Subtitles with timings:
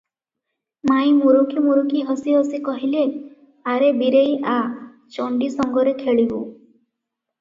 [0.91, 3.03] ମାଇଁ ମୁରୁକି ମୁରୁକି ହସି ହସି କହିଲେ,
[3.75, 4.59] "ଆରେ ବୀରେଇ ଆ,
[5.19, 6.45] ଚଣ୍ଡୀ ସଙ୍ଗରେ ଖେଳିବୁ।"